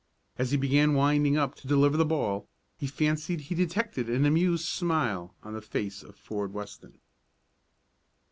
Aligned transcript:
As 0.39 0.49
he 0.49 0.57
began 0.57 0.95
winding 0.95 1.37
up 1.37 1.53
to 1.57 1.67
deliver 1.67 1.95
the 1.95 2.05
ball 2.07 2.47
he 2.79 2.87
fancied 2.87 3.39
he 3.39 3.53
detected 3.53 4.09
an 4.09 4.25
amused 4.25 4.65
smile 4.65 5.35
on 5.43 5.53
the 5.53 5.61
face 5.61 6.01
of 6.01 6.15
Ford 6.15 6.55
Weston. 6.55 6.97